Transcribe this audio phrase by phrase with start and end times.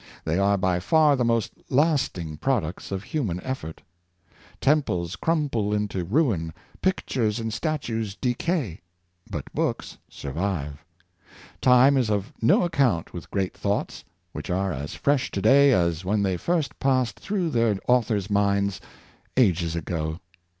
[0.25, 3.83] They are by far the most lasting products of human effort.
[4.59, 8.81] Tem ples crumble into ruin, pictures and statues decay,
[9.29, 10.83] but books survive.
[11.61, 16.03] Time is of no account with great thoughts, which are as fresh to day as
[16.03, 18.81] when they first passed through their author's minds,
[19.37, 20.19] ages ago.